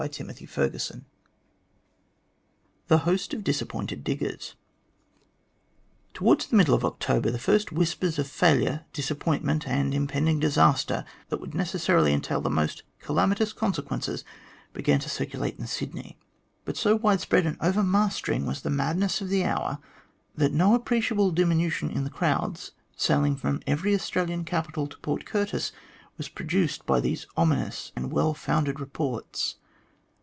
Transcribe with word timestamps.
CHAPTEE 0.09 0.47
XI 0.47 1.01
THE 2.87 2.97
HOST 2.97 3.35
OF 3.35 3.43
DISAPPOINTED 3.43 4.03
DIGGERS 4.03 4.55
TOWARDS 6.15 6.47
the 6.47 6.55
middle 6.55 6.73
of 6.73 6.83
October 6.83 7.29
the 7.29 7.37
first 7.37 7.71
whispers 7.71 8.17
of 8.17 8.25
failure, 8.27 8.83
disappointment, 8.93 9.67
and 9.67 9.89
an 9.89 9.93
impending 9.93 10.39
disaster, 10.39 11.05
that 11.29 11.39
would 11.39 11.53
necessarily 11.53 12.13
entail 12.13 12.41
the 12.41 12.49
most 12.49 12.81
calamitous 12.99 13.53
consequences, 13.53 14.25
began 14.73 14.99
to 15.01 15.07
circulate 15.07 15.59
in 15.59 15.67
Sydney; 15.67 16.17
but 16.65 16.75
so 16.75 16.95
widespread 16.95 17.45
and 17.45 17.57
over 17.61 17.83
mastering 17.83 18.47
was 18.47 18.61
the 18.63 18.71
madness 18.71 19.21
of 19.21 19.29
the 19.29 19.43
hour, 19.43 19.77
that 20.33 20.51
no 20.51 20.73
appreciable 20.73 21.29
diminution 21.29 21.91
in 21.91 22.05
the 22.05 22.09
crowds 22.09 22.71
sailing 22.95 23.35
from 23.35 23.61
every 23.67 23.93
Australian 23.93 24.45
capital 24.45 24.87
to 24.87 24.97
Port 24.97 25.25
Curtis 25.25 25.71
was 26.17 26.27
produced 26.27 26.87
by 26.87 26.99
these 26.99 27.27
ominous 27.37 27.91
and 27.95 28.11
well 28.11 28.33
founded 28.33 28.79
reports. 28.79 29.57